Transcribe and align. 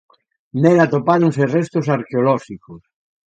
Nel 0.61 0.77
atopáronse 0.85 1.43
restos 1.57 1.85
arqueolóxicos. 1.95 2.81